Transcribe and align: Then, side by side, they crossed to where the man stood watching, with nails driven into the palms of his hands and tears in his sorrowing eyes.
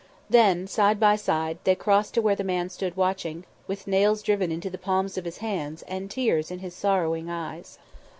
Then, 0.31 0.65
side 0.65 0.99
by 0.99 1.15
side, 1.15 1.59
they 1.63 1.75
crossed 1.75 2.15
to 2.15 2.23
where 2.23 2.33
the 2.35 2.43
man 2.43 2.69
stood 2.69 2.97
watching, 2.97 3.43
with 3.67 3.85
nails 3.85 4.23
driven 4.23 4.51
into 4.51 4.67
the 4.71 4.79
palms 4.79 5.15
of 5.15 5.25
his 5.25 5.37
hands 5.45 5.83
and 5.83 6.09
tears 6.09 6.49
in 6.49 6.57
his 6.57 6.73
sorrowing 6.75 7.29
eyes. 7.29 7.77